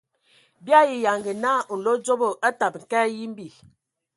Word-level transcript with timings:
Bii 0.63 0.77
ayi 0.81 0.95
yanga 1.05 1.31
naa 1.43 1.61
nlodzobo 1.75 2.27
a 2.47 2.49
tamǝ 2.59 2.79
ka 2.91 2.99
yimbi. 3.15 3.47